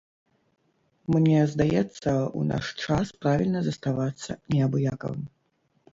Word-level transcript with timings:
Мне 1.15 1.41
здаецца, 1.53 2.11
у 2.41 2.47
наш 2.53 2.65
час 2.87 3.05
правільна 3.27 3.59
заставацца 3.69 4.31
неабыякавым. 4.55 5.23